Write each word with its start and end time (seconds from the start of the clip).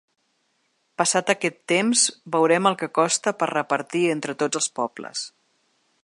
Passat 1.01 1.27
aquest 1.33 1.59
temps 1.73 2.05
«veurem 2.35 2.69
el 2.69 2.77
que 2.81 2.89
costa 2.99 3.33
per 3.43 3.51
repartir 3.53 4.01
entre 4.17 4.37
tots 4.45 4.61
els 4.61 4.71
pobles». 4.81 5.25